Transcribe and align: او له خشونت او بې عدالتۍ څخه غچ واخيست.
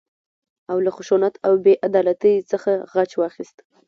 او 0.71 0.77
له 0.85 0.91
خشونت 0.95 1.35
او 1.47 1.53
بې 1.63 1.73
عدالتۍ 1.87 2.35
څخه 2.51 2.71
غچ 2.93 3.11
واخيست. 3.19 3.57